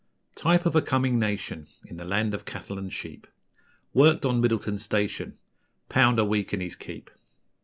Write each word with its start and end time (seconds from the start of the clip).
Type 0.33 0.65
of 0.65 0.75
a 0.75 0.81
coming 0.81 1.19
nation, 1.19 1.67
In 1.85 1.97
the 1.97 2.03
land 2.05 2.33
of 2.33 2.43
cattle 2.43 2.79
and 2.79 2.91
sheep, 2.91 3.27
Worked 3.93 4.25
on 4.25 4.41
Middleton's 4.41 4.81
station, 4.81 5.37
'Pound 5.89 6.17
a 6.17 6.25
week 6.25 6.53
and 6.53 6.61
his 6.63 6.75
keep.' 6.75 7.11